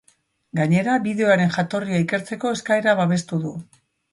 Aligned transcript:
Gainera, 0.59 0.95
bideoaren 1.03 1.53
jatorria 1.57 2.01
ikertzeko 2.07 2.55
eskaera 2.57 2.99
babestu 3.03 3.43
du. 3.45 3.53